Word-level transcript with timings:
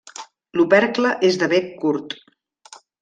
L'opercle 0.59 1.11
és 1.29 1.37
de 1.43 1.49
bec 1.53 1.69
curt. 1.85 2.17